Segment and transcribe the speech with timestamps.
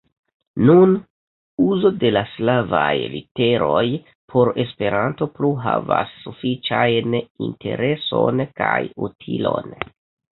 [0.67, 0.93] Nun,
[1.65, 3.83] uzo de la slavaj literoj
[4.33, 8.75] por Esperanto plu havas sufiĉajn intereson kaj
[9.09, 9.77] utilon.